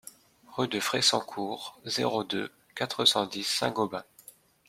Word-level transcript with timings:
Route 0.53 0.71
de 0.71 0.79
Fressancourt, 0.79 1.79
zéro 1.85 2.23
deux, 2.23 2.51
quatre 2.73 3.05
cent 3.05 3.27
dix 3.27 3.43
Saint-Gobain 3.47 4.03